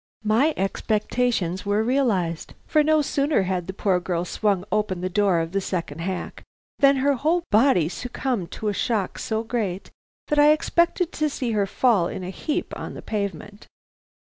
My 0.25 0.55
expectations 0.57 1.63
were 1.63 1.83
realized; 1.83 2.55
for 2.65 2.81
no 2.83 3.03
sooner 3.03 3.43
had 3.43 3.67
the 3.67 3.71
poor 3.73 3.99
girl 3.99 4.25
swung 4.25 4.65
open 4.71 5.01
the 5.01 5.09
door 5.11 5.39
of 5.39 5.51
the 5.51 5.61
second 5.61 5.99
hack, 5.99 6.41
than 6.79 6.95
her 6.95 7.13
whole 7.13 7.43
body 7.51 7.87
succumbed 7.87 8.49
to 8.53 8.67
a 8.69 8.73
shock 8.73 9.19
so 9.19 9.43
great 9.43 9.91
that 10.29 10.39
I 10.39 10.53
expected 10.53 11.11
to 11.11 11.29
see 11.29 11.51
her 11.51 11.67
fall 11.67 12.07
in 12.07 12.23
a 12.23 12.31
heap 12.31 12.73
on 12.75 12.95
the 12.95 13.03
pavement. 13.03 13.67